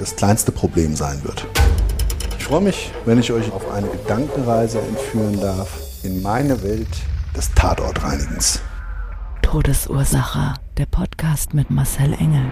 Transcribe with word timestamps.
das 0.00 0.16
kleinste 0.16 0.50
Problem 0.50 0.96
sein 0.96 1.22
wird. 1.24 1.46
Ich 2.38 2.44
freue 2.44 2.62
mich, 2.62 2.90
wenn 3.04 3.18
ich 3.20 3.32
euch 3.32 3.52
auf 3.52 3.70
eine 3.70 3.86
Gedankenreise 3.86 4.80
entführen 4.80 5.38
darf 5.38 5.78
in 6.02 6.22
meine 6.22 6.62
Welt 6.62 6.88
des 7.36 7.52
Tatortreinigens. 7.54 8.60
Todesursache. 9.42 10.54
Der 10.78 10.86
Podcast 10.86 11.52
mit 11.52 11.70
Marcel 11.70 12.14
Engel. 12.14 12.50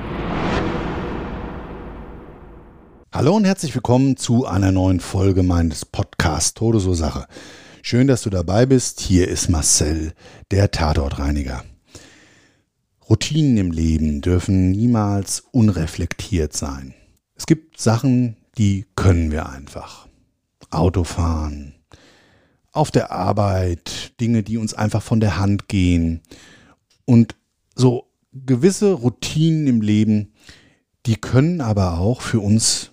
Hallo 3.10 3.34
und 3.34 3.46
herzlich 3.46 3.74
willkommen 3.74 4.18
zu 4.18 4.44
einer 4.44 4.70
neuen 4.70 5.00
Folge 5.00 5.42
meines 5.42 5.86
Podcasts 5.86 6.52
Todesursache. 6.52 7.26
Schön, 7.80 8.06
dass 8.06 8.20
du 8.20 8.28
dabei 8.28 8.66
bist. 8.66 9.00
Hier 9.00 9.26
ist 9.26 9.48
Marcel, 9.48 10.12
der 10.50 10.70
Tatortreiniger. 10.70 11.64
Routinen 13.08 13.56
im 13.56 13.70
Leben 13.70 14.20
dürfen 14.20 14.70
niemals 14.70 15.44
unreflektiert 15.50 16.52
sein. 16.52 16.92
Es 17.38 17.46
gibt 17.46 17.80
Sachen, 17.80 18.36
die 18.58 18.84
können 18.96 19.30
wir 19.30 19.48
einfach. 19.48 20.08
Autofahren, 20.70 21.74
auf 22.72 22.90
der 22.90 23.12
Arbeit, 23.12 24.20
Dinge, 24.20 24.42
die 24.42 24.58
uns 24.58 24.74
einfach 24.74 25.02
von 25.02 25.20
der 25.20 25.38
Hand 25.38 25.68
gehen. 25.68 26.20
Und 27.06 27.36
so 27.74 28.10
gewisse 28.32 28.92
Routinen 28.92 29.66
im 29.66 29.80
Leben, 29.80 30.34
die 31.06 31.16
können 31.16 31.62
aber 31.62 31.98
auch 31.98 32.20
für 32.20 32.40
uns 32.40 32.90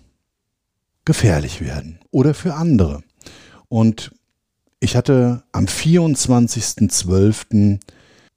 gefährlich 1.04 1.60
werden 1.60 1.98
oder 2.10 2.32
für 2.32 2.54
andere. 2.54 3.02
Und 3.68 4.12
ich 4.80 4.96
hatte 4.96 5.42
am 5.52 5.66
24.12. 5.66 7.80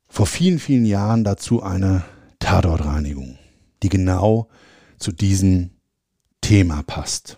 vor 0.07 0.25
vielen, 0.25 0.59
vielen 0.59 0.85
Jahren 0.85 1.23
dazu 1.23 1.63
eine 1.63 2.03
Tatortreinigung, 2.39 3.37
die 3.83 3.89
genau 3.89 4.49
zu 4.97 5.11
diesem 5.11 5.69
Thema 6.49 6.81
passt. 6.81 7.37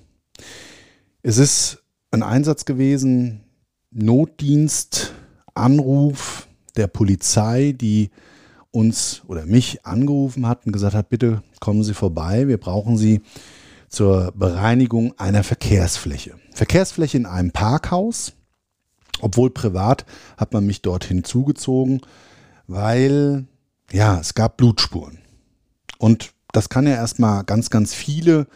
Es 1.21 1.37
ist 1.37 1.83
ein 2.11 2.23
Einsatz 2.23 2.63
gewesen, 2.63 3.43
Notdienst, 3.91 5.13
Anruf 5.53 6.47
der 6.77 6.87
Polizei, 6.87 7.73
die 7.73 8.09
uns 8.71 9.23
oder 9.27 9.45
mich 9.45 9.85
angerufen 9.85 10.47
hat 10.47 10.65
und 10.65 10.71
gesagt 10.71 10.95
hat, 10.95 11.09
bitte 11.09 11.43
kommen 11.59 11.83
Sie 11.83 11.93
vorbei, 11.93 12.47
wir 12.47 12.57
brauchen 12.57 12.95
Sie 12.95 13.19
zur 13.89 14.31
Bereinigung 14.31 15.13
einer 15.19 15.43
Verkehrsfläche. 15.43 16.35
Verkehrsfläche 16.53 17.17
in 17.17 17.25
einem 17.25 17.51
Parkhaus, 17.51 18.31
obwohl 19.19 19.49
privat 19.49 20.05
hat 20.37 20.53
man 20.53 20.65
mich 20.65 20.83
dorthin 20.83 21.25
zugezogen, 21.25 21.99
weil 22.65 23.45
ja, 23.91 24.21
es 24.21 24.35
gab 24.35 24.55
Blutspuren. 24.55 25.17
Und 25.97 26.31
das 26.53 26.69
kann 26.69 26.87
ja 26.87 26.93
erstmal 26.93 27.43
ganz, 27.43 27.69
ganz 27.69 27.93
viele 27.93 28.47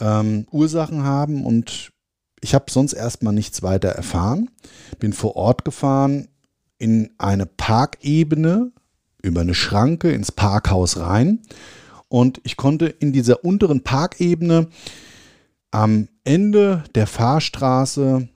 ähm, 0.00 0.46
Ursachen 0.50 1.02
haben 1.04 1.44
und 1.44 1.90
ich 2.40 2.54
habe 2.54 2.70
sonst 2.70 2.92
erstmal 2.92 3.34
nichts 3.34 3.62
weiter 3.62 3.88
erfahren. 3.88 4.50
Bin 4.98 5.12
vor 5.12 5.36
Ort 5.36 5.64
gefahren 5.64 6.28
in 6.78 7.10
eine 7.18 7.46
Parkebene 7.46 8.70
über 9.22 9.40
eine 9.40 9.54
Schranke 9.54 10.12
ins 10.12 10.30
Parkhaus 10.30 10.98
rein 10.98 11.40
und 12.08 12.40
ich 12.44 12.56
konnte 12.56 12.86
in 12.86 13.12
dieser 13.12 13.44
unteren 13.44 13.82
Parkebene 13.82 14.68
am 15.70 16.08
Ende 16.24 16.84
der 16.94 17.06
Fahrstraße 17.06 18.28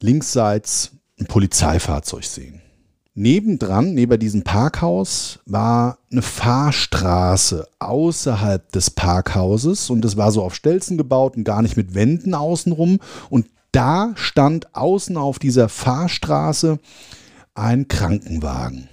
linksseits 0.00 0.92
ein 1.18 1.26
Polizeifahrzeug 1.26 2.24
sehen. 2.24 2.62
Nebendran, 3.14 3.94
neben 3.94 4.20
diesem 4.20 4.44
Parkhaus, 4.44 5.40
war 5.44 5.98
eine 6.12 6.22
Fahrstraße 6.22 7.68
außerhalb 7.80 8.70
des 8.70 8.90
Parkhauses 8.90 9.90
und 9.90 10.04
es 10.04 10.16
war 10.16 10.30
so 10.30 10.42
auf 10.44 10.54
Stelzen 10.54 10.96
gebaut 10.96 11.36
und 11.36 11.44
gar 11.44 11.60
nicht 11.62 11.76
mit 11.76 11.94
Wänden 11.94 12.34
außenrum. 12.34 13.00
Und 13.28 13.46
da 13.72 14.12
stand 14.14 14.74
außen 14.74 15.16
auf 15.16 15.38
dieser 15.38 15.68
Fahrstraße 15.68 16.78
ein 17.54 17.88
Krankenwagen. 17.88 18.88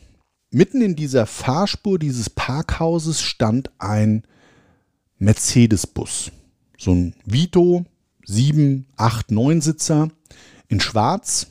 Mitten 0.49 0.81
in 0.81 0.95
dieser 0.95 1.25
Fahrspur 1.25 1.99
dieses 1.99 2.29
Parkhauses 2.29 3.21
stand 3.21 3.69
ein 3.77 4.23
Mercedes-Bus. 5.19 6.31
So 6.77 6.91
ein 6.91 7.13
Vito, 7.25 7.85
7, 8.25 8.87
8, 8.95 9.31
9 9.31 9.61
Sitzer 9.61 10.09
in 10.67 10.79
schwarz, 10.79 11.47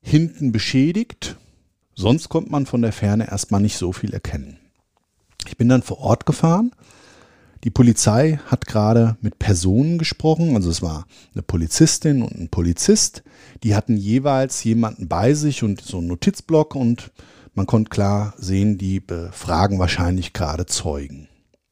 hinten 0.00 0.52
beschädigt. 0.52 1.36
Sonst 1.98 2.28
konnte 2.28 2.50
man 2.50 2.66
von 2.66 2.82
der 2.82 2.92
Ferne 2.92 3.28
erstmal 3.30 3.62
nicht 3.62 3.78
so 3.78 3.90
viel 3.92 4.12
erkennen. 4.12 4.58
Ich 5.48 5.56
bin 5.56 5.70
dann 5.70 5.82
vor 5.82 5.98
Ort 5.98 6.26
gefahren. 6.26 6.72
Die 7.64 7.70
Polizei 7.70 8.38
hat 8.46 8.66
gerade 8.66 9.16
mit 9.22 9.38
Personen 9.38 9.96
gesprochen, 9.96 10.54
also 10.54 10.68
es 10.68 10.82
war 10.82 11.06
eine 11.32 11.42
Polizistin 11.42 12.22
und 12.22 12.32
ein 12.32 12.48
Polizist. 12.50 13.22
Die 13.62 13.74
hatten 13.74 13.96
jeweils 13.96 14.62
jemanden 14.62 15.08
bei 15.08 15.32
sich 15.32 15.64
und 15.64 15.80
so 15.80 15.98
einen 15.98 16.08
Notizblock 16.08 16.76
und 16.76 17.12
man 17.54 17.66
konnte 17.66 17.88
klar 17.88 18.34
sehen, 18.36 18.76
die 18.76 19.00
befragen 19.00 19.78
wahrscheinlich 19.78 20.34
gerade 20.34 20.66
Zeugen. 20.66 21.28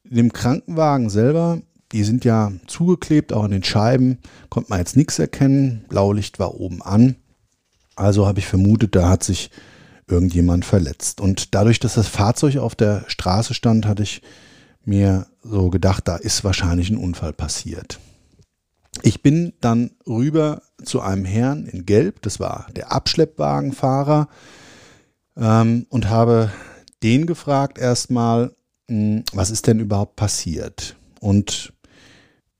In 0.09 0.17
dem 0.17 0.33
Krankenwagen 0.33 1.11
selber, 1.11 1.61
die 1.91 2.03
sind 2.03 2.25
ja 2.25 2.51
zugeklebt, 2.65 3.31
auch 3.31 3.45
in 3.45 3.51
den 3.51 3.63
Scheiben, 3.63 4.17
konnte 4.49 4.71
man 4.71 4.79
jetzt 4.79 4.97
nichts 4.97 5.19
erkennen. 5.19 5.85
Blaulicht 5.87 6.39
war 6.39 6.55
oben 6.55 6.81
an. 6.81 7.15
Also 7.95 8.25
habe 8.25 8.39
ich 8.39 8.47
vermutet, 8.47 8.95
da 8.95 9.07
hat 9.07 9.23
sich 9.23 9.51
irgendjemand 10.07 10.65
verletzt. 10.65 11.19
Und 11.21 11.55
dadurch, 11.55 11.79
dass 11.79 11.95
das 11.95 12.07
Fahrzeug 12.07 12.57
auf 12.57 12.75
der 12.75 13.03
Straße 13.07 13.53
stand, 13.53 13.85
hatte 13.85 14.03
ich 14.03 14.21
mir 14.83 15.27
so 15.43 15.69
gedacht, 15.69 16.07
da 16.07 16.15
ist 16.15 16.43
wahrscheinlich 16.43 16.89
ein 16.89 16.97
Unfall 16.97 17.33
passiert. 17.33 17.99
Ich 19.01 19.21
bin 19.21 19.53
dann 19.61 19.91
rüber 20.07 20.61
zu 20.83 21.01
einem 21.01 21.25
Herrn 21.25 21.65
in 21.65 21.85
Gelb, 21.85 22.21
das 22.21 22.39
war 22.39 22.67
der 22.75 22.91
Abschleppwagenfahrer, 22.91 24.29
ähm, 25.37 25.85
und 25.89 26.09
habe 26.09 26.51
den 27.03 27.25
gefragt 27.25 27.77
erstmal, 27.77 28.55
hm, 28.87 29.23
was 29.33 29.49
ist 29.49 29.67
denn 29.67 29.79
überhaupt 29.79 30.15
passiert? 30.15 30.95
Und 31.19 31.73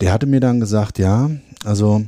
der 0.01 0.11
hatte 0.11 0.25
mir 0.25 0.39
dann 0.39 0.59
gesagt, 0.59 0.99
ja, 0.99 1.29
also 1.63 2.03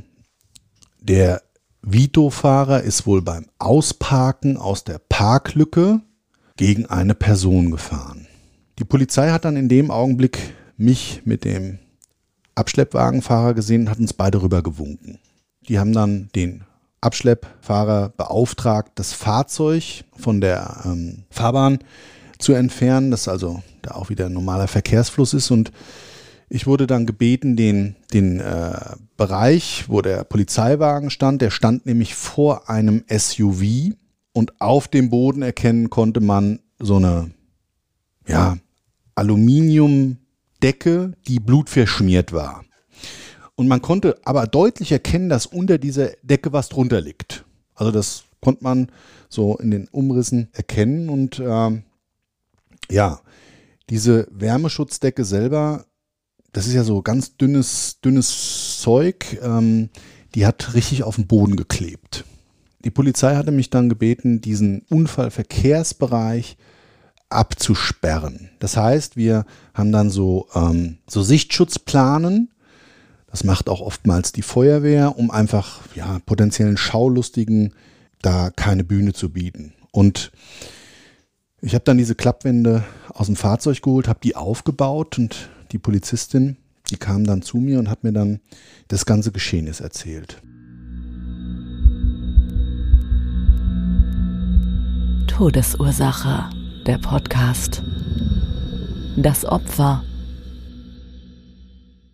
der 1.00 1.42
Vito-Fahrer 1.90 2.82
ist 2.82 3.06
wohl 3.06 3.22
beim 3.22 3.46
Ausparken 3.58 4.58
aus 4.58 4.84
der 4.84 4.98
Parklücke 4.98 6.02
gegen 6.56 6.84
eine 6.84 7.14
Person 7.14 7.70
gefahren. 7.70 8.26
Die 8.78 8.84
Polizei 8.84 9.30
hat 9.30 9.46
dann 9.46 9.56
in 9.56 9.70
dem 9.70 9.90
Augenblick 9.90 10.38
mich 10.76 11.22
mit 11.24 11.44
dem 11.44 11.78
Abschleppwagenfahrer 12.54 13.54
gesehen 13.54 13.82
und 13.82 13.90
hat 13.90 14.00
uns 14.00 14.12
beide 14.12 14.42
rüber 14.42 14.62
gewunken. 14.62 15.18
Die 15.66 15.78
haben 15.78 15.94
dann 15.94 16.28
den 16.34 16.64
Abschleppfahrer 17.00 18.10
beauftragt, 18.10 18.92
das 18.96 19.14
Fahrzeug 19.14 20.04
von 20.14 20.42
der 20.42 20.82
ähm, 20.84 21.24
Fahrbahn 21.30 21.78
zu 22.38 22.52
entfernen, 22.52 23.10
dass 23.10 23.28
also 23.28 23.62
da 23.80 23.92
auch 23.92 24.10
wieder 24.10 24.26
ein 24.26 24.34
normaler 24.34 24.68
Verkehrsfluss 24.68 25.32
ist. 25.32 25.50
Und 25.50 25.72
ich 26.48 26.66
wurde 26.66 26.86
dann 26.86 27.06
gebeten, 27.06 27.56
den, 27.56 27.96
den 28.12 28.40
äh, 28.40 28.96
Bereich, 29.16 29.84
wo 29.88 30.00
der 30.00 30.24
Polizeiwagen 30.24 31.10
stand, 31.10 31.42
der 31.42 31.50
stand 31.50 31.86
nämlich 31.86 32.14
vor 32.14 32.70
einem 32.70 33.04
SUV 33.08 33.94
und 34.32 34.60
auf 34.60 34.88
dem 34.88 35.10
Boden 35.10 35.42
erkennen 35.42 35.90
konnte 35.90 36.20
man 36.20 36.60
so 36.78 36.96
eine 36.96 37.30
ja, 38.26 38.56
Aluminiumdecke, 39.14 41.12
die 41.26 41.40
blutverschmiert 41.40 42.32
war. 42.32 42.64
Und 43.56 43.66
man 43.66 43.82
konnte 43.82 44.16
aber 44.24 44.46
deutlich 44.46 44.92
erkennen, 44.92 45.28
dass 45.28 45.46
unter 45.46 45.78
dieser 45.78 46.10
Decke 46.22 46.52
was 46.52 46.68
drunter 46.68 47.00
liegt. 47.00 47.44
Also 47.74 47.90
das 47.90 48.24
konnte 48.40 48.62
man 48.62 48.92
so 49.28 49.56
in 49.56 49.72
den 49.72 49.88
Umrissen 49.88 50.48
erkennen. 50.52 51.08
Und 51.08 51.40
ähm, 51.44 51.82
ja, 52.88 53.20
diese 53.90 54.28
Wärmeschutzdecke 54.30 55.24
selber, 55.24 55.86
das 56.52 56.66
ist 56.66 56.74
ja 56.74 56.84
so 56.84 57.02
ganz 57.02 57.36
dünnes, 57.36 58.00
dünnes 58.00 58.80
Zeug, 58.80 59.38
ähm, 59.42 59.90
die 60.34 60.46
hat 60.46 60.74
richtig 60.74 61.02
auf 61.02 61.16
den 61.16 61.26
Boden 61.26 61.56
geklebt. 61.56 62.24
Die 62.84 62.90
Polizei 62.90 63.34
hatte 63.34 63.50
mich 63.50 63.70
dann 63.70 63.88
gebeten, 63.88 64.40
diesen 64.40 64.82
Unfallverkehrsbereich 64.88 66.56
abzusperren. 67.28 68.50
Das 68.58 68.76
heißt, 68.76 69.16
wir 69.16 69.44
haben 69.74 69.92
dann 69.92 70.10
so, 70.10 70.48
ähm, 70.54 70.98
so 71.06 71.22
Sichtschutzplanen. 71.22 72.50
Das 73.30 73.44
macht 73.44 73.68
auch 73.68 73.80
oftmals 73.80 74.32
die 74.32 74.42
Feuerwehr, 74.42 75.18
um 75.18 75.30
einfach 75.30 75.80
ja, 75.94 76.18
potenziellen 76.24 76.78
Schaulustigen 76.78 77.74
da 78.22 78.50
keine 78.50 78.84
Bühne 78.84 79.12
zu 79.12 79.30
bieten. 79.30 79.74
Und 79.92 80.32
ich 81.60 81.74
habe 81.74 81.84
dann 81.84 81.98
diese 81.98 82.14
Klappwände 82.14 82.84
aus 83.12 83.26
dem 83.26 83.36
Fahrzeug 83.36 83.82
geholt, 83.82 84.08
habe 84.08 84.20
die 84.22 84.36
aufgebaut 84.36 85.18
und 85.18 85.50
die 85.72 85.78
Polizistin, 85.78 86.56
die 86.90 86.96
kam 86.96 87.24
dann 87.24 87.42
zu 87.42 87.58
mir 87.58 87.78
und 87.78 87.88
hat 87.88 88.04
mir 88.04 88.12
dann 88.12 88.40
das 88.88 89.06
ganze 89.06 89.32
Geschehnis 89.32 89.80
erzählt. 89.80 90.42
Todesursache, 95.26 96.50
der 96.86 96.98
Podcast. 96.98 97.82
Das 99.16 99.44
Opfer. 99.44 100.02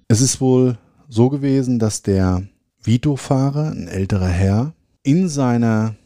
Es 0.09 0.21
ist 0.21 0.41
wohl 0.41 0.77
so 1.09 1.31
gewesen, 1.31 1.79
dass 1.79 2.03
der 2.03 2.47
Vito-Fahrer, 2.83 3.71
ein 3.71 3.89
älterer 3.89 4.29
Herr, 4.29 4.75
in 5.03 5.29
seiner 5.29 5.97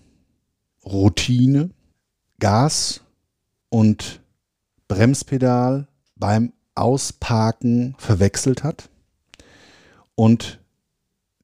Routine 0.84 1.70
Gas 2.38 3.00
und 3.68 4.20
Bremspedal 4.86 5.88
beim 6.14 6.52
Ausparken 6.78 7.94
verwechselt 7.98 8.64
hat 8.64 8.88
und 10.14 10.60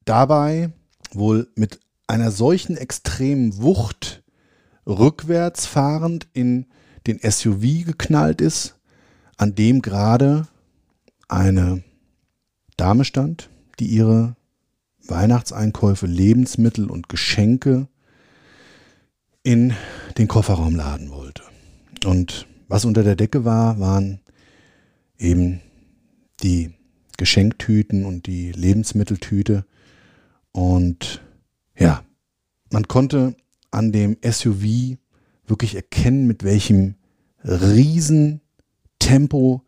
dabei 0.04 0.72
wohl 1.12 1.48
mit 1.54 1.80
einer 2.06 2.30
solchen 2.30 2.76
extremen 2.76 3.60
Wucht 3.60 4.22
rückwärts 4.86 5.66
fahrend 5.66 6.26
in 6.32 6.66
den 7.06 7.18
SUV 7.18 7.84
geknallt 7.84 8.40
ist, 8.40 8.76
an 9.36 9.54
dem 9.54 9.82
gerade 9.82 10.46
eine 11.28 11.82
Dame 12.76 13.04
stand, 13.04 13.50
die 13.78 13.86
ihre 13.86 14.36
Weihnachtseinkäufe, 15.06 16.06
Lebensmittel 16.06 16.90
und 16.90 17.08
Geschenke 17.08 17.88
in 19.42 19.74
den 20.16 20.28
Kofferraum 20.28 20.74
laden 20.74 21.10
wollte. 21.10 21.42
Und 22.06 22.46
was 22.68 22.84
unter 22.84 23.02
der 23.02 23.16
Decke 23.16 23.44
war, 23.44 23.78
waren 23.78 24.20
eben 25.18 25.60
die 26.42 26.72
Geschenktüten 27.16 28.04
und 28.04 28.26
die 28.26 28.52
Lebensmitteltüte. 28.52 29.64
Und 30.52 31.22
ja, 31.78 32.04
man 32.70 32.88
konnte 32.88 33.36
an 33.70 33.92
dem 33.92 34.16
SUV 34.22 34.96
wirklich 35.46 35.74
erkennen, 35.74 36.26
mit 36.26 36.44
welchem 36.44 36.96
Riesentempo 37.44 39.62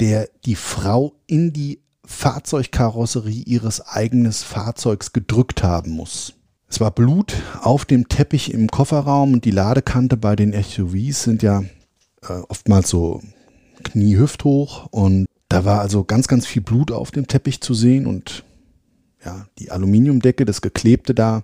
der 0.00 0.28
die 0.44 0.54
Frau 0.54 1.14
in 1.26 1.52
die 1.52 1.82
Fahrzeugkarosserie 2.04 3.42
ihres 3.44 3.80
eigenen 3.80 4.32
Fahrzeugs 4.32 5.12
gedrückt 5.12 5.62
haben 5.62 5.90
muss. 5.90 6.34
Es 6.68 6.80
war 6.80 6.90
Blut 6.90 7.34
auf 7.60 7.84
dem 7.84 8.08
Teppich 8.08 8.52
im 8.52 8.68
Kofferraum 8.68 9.34
und 9.34 9.44
die 9.44 9.50
Ladekante 9.50 10.16
bei 10.16 10.36
den 10.36 10.52
SUVs 10.52 11.22
sind 11.22 11.42
ja 11.42 11.64
äh, 12.22 12.34
oftmals 12.48 12.90
so 12.90 13.20
kniehüfthoch 13.84 14.86
und 14.86 15.26
da 15.48 15.64
war 15.64 15.80
also 15.80 16.04
ganz, 16.04 16.28
ganz 16.28 16.46
viel 16.46 16.62
Blut 16.62 16.92
auf 16.92 17.10
dem 17.10 17.26
Teppich 17.26 17.60
zu 17.60 17.74
sehen 17.74 18.06
und 18.06 18.44
ja, 19.24 19.46
die 19.58 19.70
Aluminiumdecke, 19.70 20.44
das 20.44 20.60
Geklebte 20.60 21.14
da. 21.14 21.42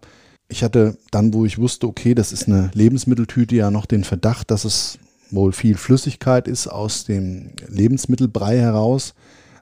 Ich 0.48 0.62
hatte 0.62 0.98
dann, 1.10 1.32
wo 1.32 1.44
ich 1.44 1.58
wusste, 1.58 1.86
okay, 1.86 2.14
das 2.14 2.32
ist 2.32 2.46
eine 2.46 2.70
Lebensmitteltüte, 2.74 3.56
ja 3.56 3.70
noch 3.70 3.86
den 3.86 4.04
Verdacht, 4.04 4.50
dass 4.50 4.64
es 4.64 4.98
wohl 5.30 5.52
viel 5.52 5.76
Flüssigkeit 5.76 6.46
ist 6.46 6.68
aus 6.68 7.04
dem 7.04 7.52
Lebensmittelbrei 7.66 8.58
heraus. 8.58 9.14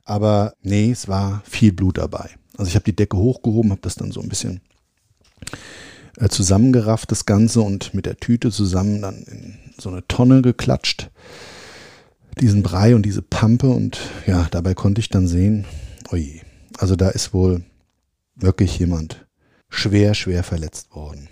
Aber 0.04 0.54
nee, 0.62 0.90
es 0.90 1.08
war 1.08 1.42
viel 1.48 1.72
Blut 1.72 1.98
dabei. 1.98 2.30
Also 2.56 2.68
ich 2.68 2.74
habe 2.74 2.84
die 2.84 2.96
Decke 2.96 3.16
hochgehoben, 3.16 3.70
habe 3.70 3.80
das 3.80 3.94
dann 3.94 4.12
so 4.12 4.20
ein 4.20 4.28
bisschen 4.28 4.60
äh, 6.18 6.28
zusammengerafft, 6.28 7.10
das 7.10 7.24
Ganze, 7.24 7.62
und 7.62 7.94
mit 7.94 8.06
der 8.06 8.16
Tüte 8.16 8.50
zusammen 8.50 9.02
dann 9.02 9.22
in 9.22 9.58
so 9.78 9.88
eine 9.88 10.06
Tonne 10.08 10.42
geklatscht. 10.42 11.10
Diesen 12.40 12.62
Brei 12.62 12.94
und 12.94 13.02
diese 13.02 13.22
Pampe. 13.22 13.68
Und 13.68 14.00
ja, 14.26 14.48
dabei 14.50 14.74
konnte 14.74 15.00
ich 15.00 15.08
dann 15.08 15.28
sehen, 15.28 15.64
oje, 16.10 16.40
also 16.78 16.96
da 16.96 17.08
ist 17.10 17.34
wohl 17.34 17.62
wirklich 18.34 18.78
jemand 18.78 19.26
schwer, 19.68 20.14
schwer 20.14 20.42
verletzt 20.42 20.94
worden. 20.94 21.28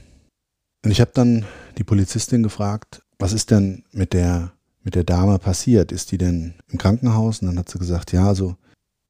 Und 0.84 0.90
ich 0.90 1.00
habe 1.00 1.10
dann 1.14 1.44
die 1.78 1.84
Polizistin 1.84 2.42
gefragt, 2.42 3.02
was 3.18 3.32
ist 3.32 3.50
denn 3.50 3.84
mit 3.92 4.12
der, 4.12 4.52
mit 4.82 4.94
der 4.94 5.04
Dame 5.04 5.38
passiert? 5.38 5.92
Ist 5.92 6.10
die 6.12 6.18
denn 6.18 6.54
im 6.68 6.78
Krankenhaus? 6.78 7.40
Und 7.40 7.48
dann 7.48 7.58
hat 7.58 7.68
sie 7.68 7.78
gesagt, 7.78 8.12
ja, 8.12 8.26
also 8.26 8.56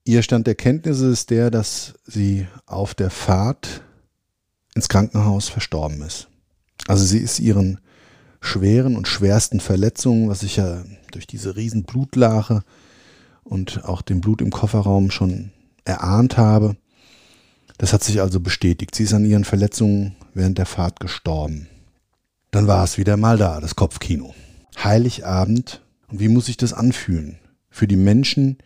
ihr 0.04 0.22
Stand 0.22 0.46
der 0.46 0.56
Kenntnisse 0.56 1.08
ist 1.08 1.30
der, 1.30 1.50
dass 1.50 1.94
sie 2.04 2.46
auf 2.66 2.94
der 2.94 3.10
Fahrt 3.10 3.82
ins 4.74 4.88
Krankenhaus 4.88 5.48
verstorben 5.48 6.02
ist. 6.02 6.28
Also 6.88 7.04
sie 7.04 7.18
ist 7.18 7.38
ihren 7.38 7.80
schweren 8.40 8.96
und 8.96 9.08
schwersten 9.08 9.60
Verletzungen, 9.60 10.28
was 10.28 10.42
ich 10.42 10.56
ja 10.56 10.82
durch 11.12 11.26
diese 11.26 11.56
riesen 11.56 11.84
Blutlache 11.84 12.62
und 13.44 13.84
auch 13.84 14.02
dem 14.02 14.20
Blut 14.20 14.40
im 14.40 14.50
Kofferraum 14.50 15.10
schon 15.10 15.50
erahnt 15.84 16.36
habe, 16.36 16.76
das 17.78 17.92
hat 17.92 18.04
sich 18.04 18.20
also 18.20 18.40
bestätigt. 18.40 18.94
Sie 18.94 19.04
ist 19.04 19.14
an 19.14 19.24
ihren 19.24 19.44
Verletzungen 19.44 20.14
während 20.34 20.58
der 20.58 20.66
Fahrt 20.66 21.00
gestorben. 21.00 21.68
Dann 22.50 22.66
war 22.66 22.84
es 22.84 22.98
wieder 22.98 23.16
mal 23.16 23.38
da, 23.38 23.60
das 23.60 23.76
Kopfkino. 23.76 24.34
Heiligabend. 24.82 25.80
Und 26.08 26.20
wie 26.20 26.28
muss 26.28 26.46
sich 26.46 26.56
das 26.56 26.72
anfühlen? 26.72 27.38
Für 27.70 27.86
die 27.86 27.96
Menschen, 27.96 28.58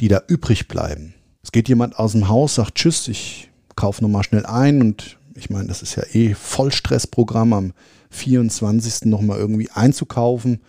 die 0.00 0.08
da 0.08 0.22
übrig 0.26 0.68
bleiben. 0.68 1.14
Es 1.42 1.52
geht 1.52 1.68
jemand 1.68 1.98
aus 1.98 2.12
dem 2.12 2.28
Haus, 2.28 2.54
sagt 2.54 2.76
Tschüss, 2.76 3.08
ich 3.08 3.50
kaufe 3.76 4.02
nochmal 4.02 4.22
schnell 4.22 4.46
ein 4.46 4.80
und 4.80 5.18
ich 5.34 5.50
meine, 5.50 5.68
das 5.68 5.82
ist 5.82 5.96
ja 5.96 6.04
eh 6.12 6.34
Vollstressprogramm 6.34 7.52
am 7.52 7.72
24. 8.12 9.06
nochmal 9.06 9.38
irgendwie 9.38 9.70
einzukaufen. 9.70 10.60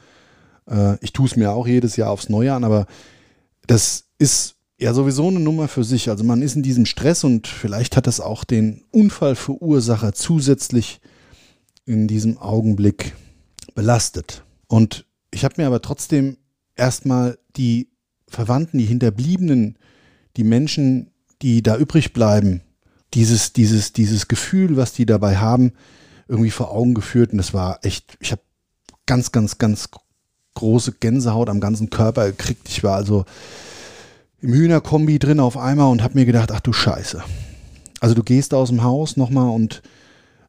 Äh, 0.67 0.97
ich 1.01 1.13
tue 1.13 1.27
es 1.27 1.35
mir 1.35 1.51
auch 1.51 1.67
jedes 1.67 1.95
Jahr 1.95 2.09
aufs 2.09 2.29
Neue 2.29 2.53
an, 2.53 2.63
aber 2.63 2.87
das 3.67 4.05
ist 4.17 4.55
ja 4.77 4.93
sowieso 4.93 5.27
eine 5.27 5.39
Nummer 5.39 5.67
für 5.67 5.83
sich. 5.83 6.09
Also 6.09 6.23
man 6.23 6.41
ist 6.41 6.55
in 6.55 6.63
diesem 6.63 6.85
Stress 6.85 7.23
und 7.23 7.47
vielleicht 7.47 7.95
hat 7.95 8.07
das 8.07 8.19
auch 8.19 8.43
den 8.43 8.83
Unfallverursacher 8.91 10.13
zusätzlich 10.13 10.99
in 11.85 12.07
diesem 12.07 12.37
Augenblick 12.37 13.13
belastet. 13.75 14.43
Und 14.67 15.05
ich 15.31 15.43
habe 15.43 15.55
mir 15.57 15.67
aber 15.67 15.81
trotzdem 15.81 16.37
erstmal 16.75 17.37
die 17.55 17.89
Verwandten, 18.27 18.77
die 18.77 18.85
Hinterbliebenen, 18.85 19.77
die 20.37 20.43
Menschen, 20.43 21.11
die 21.41 21.61
da 21.61 21.77
übrig 21.77 22.13
bleiben, 22.13 22.61
dieses, 23.13 23.53
dieses, 23.53 23.93
dieses 23.93 24.27
Gefühl, 24.27 24.75
was 24.75 24.93
die 24.93 25.05
dabei 25.05 25.37
haben, 25.37 25.73
irgendwie 26.33 26.51
vor 26.51 26.71
Augen 26.71 26.95
geführt. 26.95 27.31
Und 27.31 27.37
das 27.37 27.53
war 27.53 27.79
echt, 27.83 28.17
ich 28.19 28.31
habe 28.31 28.41
ganz, 29.05 29.31
ganz, 29.31 29.59
ganz 29.59 29.89
große 30.55 30.93
Gänsehaut 30.93 31.47
am 31.47 31.59
ganzen 31.59 31.91
Körper 31.91 32.25
gekriegt. 32.25 32.67
Ich 32.69 32.83
war 32.83 32.95
also 32.95 33.25
im 34.41 34.51
Hühnerkombi 34.51 35.19
drin 35.19 35.39
auf 35.39 35.57
einmal 35.57 35.91
und 35.91 36.01
habe 36.01 36.15
mir 36.15 36.25
gedacht, 36.25 36.51
ach 36.51 36.59
du 36.59 36.73
Scheiße. 36.73 37.23
Also 37.99 38.15
du 38.15 38.23
gehst 38.23 38.55
aus 38.55 38.69
dem 38.69 38.83
Haus 38.83 39.15
nochmal 39.15 39.49
und 39.49 39.83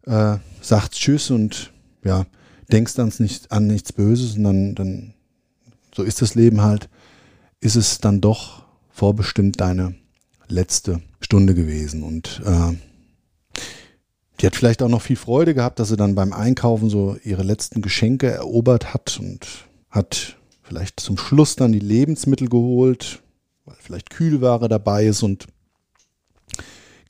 äh, 0.06 0.38
sagst 0.62 0.94
Tschüss 0.94 1.30
und 1.30 1.70
ja, 2.02 2.24
denkst 2.72 2.94
dann 2.94 3.12
nicht, 3.18 3.52
an 3.52 3.66
nichts 3.66 3.92
Böses 3.92 4.36
und 4.36 4.44
dann, 4.44 4.74
dann, 4.74 5.14
so 5.94 6.02
ist 6.02 6.22
das 6.22 6.34
Leben 6.34 6.62
halt, 6.62 6.88
ist 7.60 7.76
es 7.76 7.98
dann 7.98 8.22
doch 8.22 8.64
vorbestimmt 8.90 9.60
deine 9.60 9.94
letzte 10.48 11.02
Stunde 11.20 11.54
gewesen. 11.54 12.02
Und 12.02 12.40
äh, 12.44 12.72
die 14.44 14.48
hat 14.48 14.56
vielleicht 14.56 14.82
auch 14.82 14.90
noch 14.90 15.00
viel 15.00 15.16
Freude 15.16 15.54
gehabt, 15.54 15.78
dass 15.78 15.88
sie 15.88 15.96
dann 15.96 16.14
beim 16.14 16.34
Einkaufen 16.34 16.90
so 16.90 17.16
ihre 17.24 17.42
letzten 17.42 17.80
Geschenke 17.80 18.30
erobert 18.30 18.92
hat 18.92 19.18
und 19.18 19.46
hat 19.88 20.36
vielleicht 20.60 21.00
zum 21.00 21.16
Schluss 21.16 21.56
dann 21.56 21.72
die 21.72 21.78
Lebensmittel 21.78 22.50
geholt, 22.50 23.22
weil 23.64 23.76
vielleicht 23.80 24.10
Kühlware 24.10 24.68
dabei 24.68 25.06
ist 25.06 25.22
und 25.22 25.46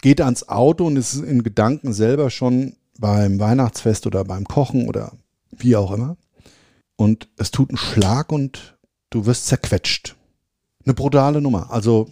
geht 0.01 0.21
ans 0.21 0.49
Auto 0.49 0.87
und 0.87 0.95
ist 0.95 1.15
in 1.15 1.43
Gedanken 1.43 1.93
selber 1.93 2.31
schon 2.31 2.77
beim 3.01 3.41
Weihnachtsfest 3.41 4.07
oder 4.07 4.23
beim 4.23 4.45
Kochen 4.45 4.87
oder 4.87 5.11
wie 5.51 5.75
auch 5.75 5.91
immer. 5.91 6.17
Und 6.95 7.27
es 7.37 7.51
tut 7.51 7.71
einen 7.71 7.79
Schlag 7.79 8.31
und 8.31 8.79
du 9.11 9.27
wirst 9.27 9.49
zerquetscht. 9.49 10.15
Eine 10.85 10.95
brutale 10.95 11.41
Nummer. 11.41 11.73
Also 11.73 12.09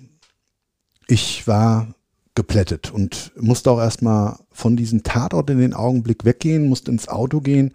ich 1.06 1.46
war 1.46 1.94
geplättet 2.34 2.90
und 2.90 3.32
musste 3.36 3.70
auch 3.70 3.78
erstmal 3.78 4.38
von 4.50 4.76
diesem 4.76 5.02
Tatort 5.02 5.50
in 5.50 5.58
den 5.58 5.74
Augenblick 5.74 6.24
weggehen, 6.24 6.68
musste 6.68 6.90
ins 6.90 7.08
Auto 7.08 7.40
gehen, 7.40 7.72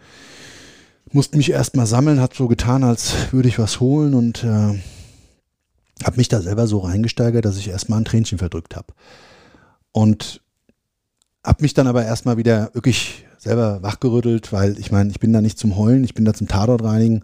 musste 1.12 1.38
mich 1.38 1.52
erstmal 1.52 1.86
sammeln, 1.86 2.20
hat 2.20 2.34
so 2.34 2.48
getan, 2.48 2.84
als 2.84 3.32
würde 3.32 3.50
ich 3.50 3.60
was 3.60 3.80
holen 3.80 4.14
und 4.14 4.44
äh, 4.44 4.80
habe 6.04 6.18
mich 6.18 6.28
da 6.28 6.42
selber 6.42 6.68
so 6.68 6.80
reingesteigert, 6.80 7.46
dass 7.46 7.58
ich 7.58 7.70
erstmal 7.70 8.00
ein 8.00 8.06
Tränchen 8.06 8.38
verdrückt 8.38 8.76
habe. 8.76 8.94
Und 9.92 10.42
habe 11.44 11.62
mich 11.62 11.74
dann 11.74 11.88
aber 11.88 12.06
erstmal 12.06 12.38
wieder 12.38 12.72
wirklich 12.74 13.26
selber 13.38 13.82
wachgerüttelt, 13.82 14.52
weil 14.52 14.78
ich 14.80 14.92
meine, 14.92 15.10
ich 15.10 15.20
bin 15.20 15.34
da 15.34 15.42
nicht 15.42 15.58
zum 15.58 15.78
Heulen, 15.78 16.04
ich 16.04 16.14
bin 16.14 16.26
da 16.26 16.34
zum 16.34 16.48
Tatort 16.48 16.84
reinigen. 16.84 17.24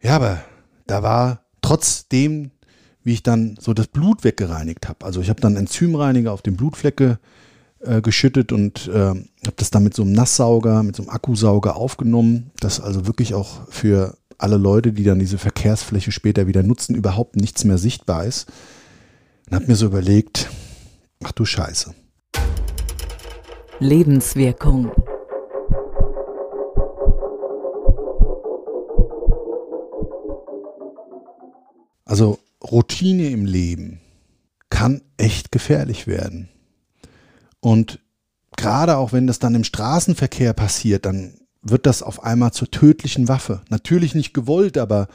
Ja, 0.00 0.16
aber 0.16 0.40
da 0.86 1.02
war 1.02 1.44
trotzdem 1.60 2.52
wie 3.02 3.12
ich 3.12 3.22
dann 3.22 3.56
so 3.60 3.74
das 3.74 3.86
Blut 3.86 4.24
weggereinigt 4.24 4.88
habe. 4.88 5.04
Also 5.04 5.20
ich 5.20 5.30
habe 5.30 5.40
dann 5.40 5.56
Enzymreiniger 5.56 6.32
auf 6.32 6.42
den 6.42 6.56
Blutflecke 6.56 7.18
äh, 7.80 8.02
geschüttet 8.02 8.52
und 8.52 8.88
äh, 8.88 8.98
habe 9.00 9.56
das 9.56 9.70
dann 9.70 9.82
mit 9.82 9.94
so 9.94 10.02
einem 10.02 10.12
Nasssauger, 10.12 10.82
mit 10.82 10.96
so 10.96 11.02
einem 11.02 11.10
Akkusauger 11.10 11.76
aufgenommen, 11.76 12.50
dass 12.60 12.80
also 12.80 13.06
wirklich 13.06 13.34
auch 13.34 13.68
für 13.70 14.16
alle 14.36 14.56
Leute, 14.56 14.92
die 14.92 15.04
dann 15.04 15.18
diese 15.18 15.38
Verkehrsfläche 15.38 16.12
später 16.12 16.46
wieder 16.46 16.62
nutzen, 16.62 16.94
überhaupt 16.94 17.36
nichts 17.36 17.64
mehr 17.64 17.78
sichtbar 17.78 18.24
ist. 18.24 18.48
Und 19.48 19.54
habe 19.54 19.66
mir 19.66 19.76
so 19.76 19.86
überlegt, 19.86 20.50
ach 21.24 21.32
du 21.32 21.44
Scheiße. 21.44 21.94
Lebenswirkung. 23.78 24.92
Also 32.04 32.38
Routine 32.62 33.30
im 33.30 33.46
Leben 33.46 34.00
kann 34.68 35.02
echt 35.16 35.52
gefährlich 35.52 36.06
werden. 36.06 36.48
Und 37.60 38.00
gerade 38.56 38.96
auch 38.96 39.12
wenn 39.12 39.26
das 39.26 39.38
dann 39.38 39.54
im 39.54 39.64
Straßenverkehr 39.64 40.52
passiert, 40.52 41.06
dann 41.06 41.34
wird 41.62 41.86
das 41.86 42.02
auf 42.02 42.22
einmal 42.22 42.52
zur 42.52 42.70
tödlichen 42.70 43.28
Waffe. 43.28 43.62
Natürlich 43.68 44.14
nicht 44.14 44.32
gewollt, 44.32 44.78
aber 44.78 45.08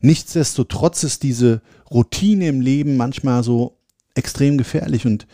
nichtsdestotrotz 0.00 1.04
ist 1.04 1.22
diese 1.22 1.62
Routine 1.90 2.48
im 2.48 2.60
Leben 2.60 2.96
manchmal 2.96 3.44
so 3.44 3.78
extrem 4.14 4.58
gefährlich. 4.58 5.06
Und 5.06 5.26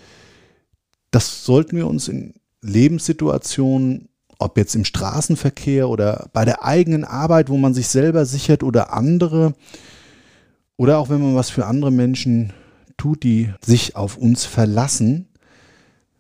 das 1.11 1.45
sollten 1.45 1.77
wir 1.77 1.87
uns 1.87 2.09
in 2.09 2.35
Lebenssituationen, 2.63 4.09
ob 4.39 4.57
jetzt 4.57 4.75
im 4.75 4.85
Straßenverkehr 4.85 5.89
oder 5.89 6.29
bei 6.33 6.45
der 6.45 6.65
eigenen 6.65 7.05
Arbeit, 7.05 7.49
wo 7.49 7.57
man 7.57 7.75
sich 7.75 7.89
selber 7.89 8.25
sichert 8.25 8.63
oder 8.63 8.93
andere, 8.93 9.55
oder 10.81 10.99
auch 10.99 11.11
wenn 11.11 11.21
man 11.21 11.35
was 11.35 11.51
für 11.51 11.67
andere 11.67 11.91
Menschen 11.91 12.55
tut, 12.97 13.23
die 13.23 13.53
sich 13.63 13.97
auf 13.97 14.17
uns 14.17 14.47
verlassen, 14.47 15.29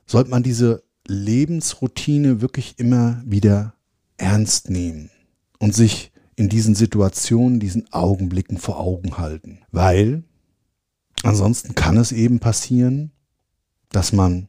sollte 0.04 0.28
man 0.28 0.42
diese 0.42 0.82
Lebensroutine 1.06 2.42
wirklich 2.42 2.78
immer 2.78 3.22
wieder 3.24 3.72
ernst 4.18 4.68
nehmen 4.68 5.08
und 5.60 5.74
sich 5.74 6.12
in 6.36 6.50
diesen 6.50 6.74
Situationen, 6.74 7.58
diesen 7.58 7.90
Augenblicken 7.90 8.58
vor 8.58 8.78
Augen 8.78 9.16
halten. 9.16 9.60
Weil 9.72 10.24
ansonsten 11.22 11.74
kann 11.74 11.96
es 11.96 12.12
eben 12.12 12.38
passieren, 12.38 13.12
dass 13.88 14.12
man 14.12 14.48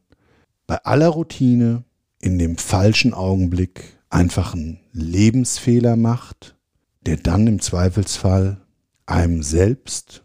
bei 0.67 0.83
aller 0.83 1.07
Routine 1.07 1.85
in 2.19 2.37
dem 2.37 2.57
falschen 2.57 3.13
Augenblick 3.13 3.97
einfach 4.09 4.55
einen 4.55 4.81
Lebensfehler 4.91 5.95
macht, 5.95 6.57
der 7.05 7.15
dann 7.15 7.47
im 7.47 7.61
Zweifelsfall 7.61 8.57
einem 9.05 9.43
selbst 9.43 10.23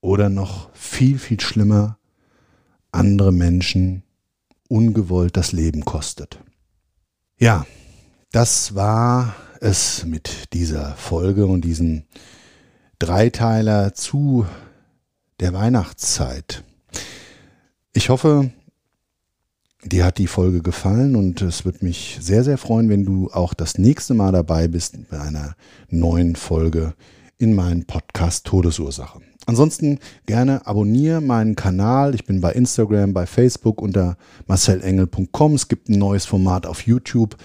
oder 0.00 0.28
noch 0.28 0.74
viel, 0.74 1.18
viel 1.18 1.40
schlimmer 1.40 1.98
andere 2.90 3.32
Menschen 3.32 4.02
ungewollt 4.68 5.36
das 5.36 5.52
Leben 5.52 5.84
kostet. 5.84 6.38
Ja, 7.38 7.66
das 8.30 8.74
war 8.74 9.34
es 9.60 10.04
mit 10.04 10.52
dieser 10.52 10.94
Folge 10.96 11.46
und 11.46 11.62
diesem 11.64 12.04
Dreiteiler 12.98 13.94
zu 13.94 14.46
der 15.40 15.52
Weihnachtszeit. 15.52 16.62
Ich 17.92 18.08
hoffe, 18.08 18.50
dir 19.84 20.04
hat 20.04 20.18
die 20.18 20.26
Folge 20.26 20.62
gefallen 20.62 21.16
und 21.16 21.42
es 21.42 21.64
wird 21.64 21.82
mich 21.82 22.18
sehr, 22.20 22.44
sehr 22.44 22.58
freuen, 22.58 22.88
wenn 22.88 23.04
du 23.04 23.30
auch 23.32 23.54
das 23.54 23.76
nächste 23.76 24.14
Mal 24.14 24.32
dabei 24.32 24.68
bist 24.68 24.96
bei 25.10 25.20
einer 25.20 25.56
neuen 25.88 26.36
Folge 26.36 26.94
in 27.42 27.54
meinen 27.54 27.84
Podcast 27.84 28.46
Todesursache. 28.46 29.20
Ansonsten 29.46 29.98
gerne 30.26 30.64
abonniere 30.64 31.20
meinen 31.20 31.56
Kanal. 31.56 32.14
Ich 32.14 32.24
bin 32.24 32.40
bei 32.40 32.52
Instagram, 32.52 33.12
bei 33.12 33.26
Facebook 33.26 33.82
unter 33.82 34.16
marcelengel.com. 34.46 35.54
Es 35.54 35.66
gibt 35.66 35.88
ein 35.88 35.98
neues 35.98 36.24
Format 36.24 36.66
auf 36.66 36.86
YouTube. 36.86 37.36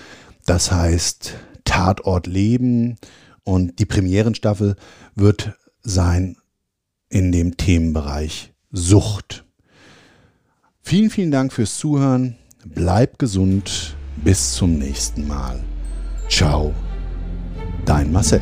Das 0.46 0.72
heißt 0.72 1.34
Tatort 1.66 2.28
Leben. 2.28 2.98
Und 3.44 3.80
die 3.80 3.86
Premierenstaffel 3.86 4.76
wird 5.16 5.54
sein 5.82 6.38
in 7.10 7.32
dem 7.32 7.58
Themenbereich 7.58 8.54
Sucht. 8.72 9.46
Vielen, 10.84 11.10
vielen 11.10 11.32
Dank 11.32 11.52
fürs 11.52 11.78
Zuhören. 11.78 12.36
Bleib 12.66 13.18
gesund. 13.18 13.96
Bis 14.24 14.54
zum 14.54 14.78
nächsten 14.78 15.28
Mal. 15.28 15.60
Ciao. 16.30 16.74
Dein 17.86 18.12
Marcel. 18.12 18.42